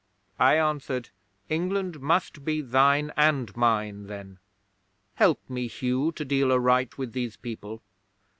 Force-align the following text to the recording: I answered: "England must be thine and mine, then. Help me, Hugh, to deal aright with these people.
I 0.39 0.55
answered: 0.57 1.11
"England 1.47 1.99
must 2.01 2.43
be 2.43 2.59
thine 2.61 3.11
and 3.15 3.55
mine, 3.55 4.07
then. 4.07 4.39
Help 5.13 5.47
me, 5.47 5.67
Hugh, 5.67 6.11
to 6.13 6.25
deal 6.25 6.51
aright 6.51 6.97
with 6.97 7.13
these 7.13 7.37
people. 7.37 7.83